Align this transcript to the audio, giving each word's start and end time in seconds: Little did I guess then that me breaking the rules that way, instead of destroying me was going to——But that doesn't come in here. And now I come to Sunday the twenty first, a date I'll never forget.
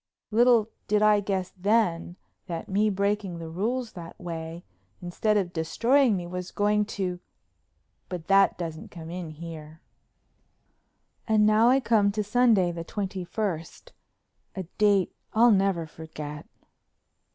Little 0.31 0.71
did 0.87 1.03
I 1.03 1.19
guess 1.19 1.53
then 1.55 2.15
that 2.47 2.67
me 2.67 2.89
breaking 2.89 3.37
the 3.37 3.51
rules 3.51 3.91
that 3.91 4.19
way, 4.19 4.65
instead 4.99 5.37
of 5.37 5.53
destroying 5.53 6.17
me 6.17 6.25
was 6.25 6.49
going 6.49 6.85
to——But 6.85 8.25
that 8.25 8.57
doesn't 8.57 8.89
come 8.89 9.11
in 9.11 9.29
here. 9.29 9.79
And 11.27 11.45
now 11.45 11.69
I 11.69 11.79
come 11.79 12.11
to 12.13 12.23
Sunday 12.23 12.71
the 12.71 12.83
twenty 12.83 13.23
first, 13.23 13.93
a 14.55 14.63
date 14.79 15.13
I'll 15.33 15.51
never 15.51 15.85
forget. 15.85 16.47